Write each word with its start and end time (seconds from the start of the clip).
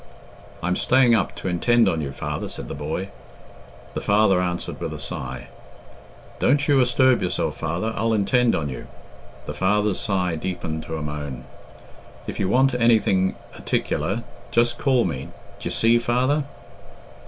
"I'm 0.63 0.75
staying 0.75 1.13
up 1.13 1.35
to 1.35 1.47
intend 1.47 1.87
on 1.87 2.01
you, 2.01 2.11
father," 2.11 2.49
said 2.49 2.67
the 2.67 2.73
boy. 2.73 3.09
The 3.93 4.01
father 4.01 4.41
answered 4.41 4.79
with 4.81 4.95
a 4.95 4.99
sigh. 4.99 5.45
"Don't 6.39 6.67
you 6.67 6.79
asturb 6.81 7.21
yourself, 7.21 7.57
father. 7.57 7.93
I'll 7.95 8.11
intend 8.15 8.55
on 8.55 8.67
you." 8.67 8.87
The 9.45 9.53
father's 9.53 9.99
sigh 9.99 10.37
deepened 10.37 10.81
to 10.85 10.97
a 10.97 11.03
moan. 11.03 11.43
"If 12.25 12.39
you 12.39 12.49
want 12.49 12.73
anything 12.73 13.35
'aticular, 13.53 14.23
just 14.49 14.79
call 14.79 15.05
me; 15.05 15.27
d'ye 15.59 15.69
see, 15.69 15.99
father?" 15.99 16.45